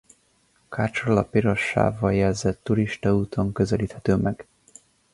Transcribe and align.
Kácsról 0.69 1.17
a 1.17 1.23
piros 1.23 1.61
sávval 1.61 2.13
jelzett 2.13 2.63
turistaúton 2.63 3.51
közelíthető 3.53 4.15
meg. 4.15 4.47